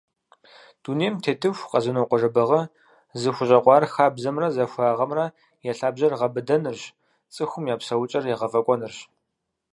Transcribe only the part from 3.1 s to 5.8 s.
зыхущӏэкъуар хабзэмрэ захуагъэмрэ я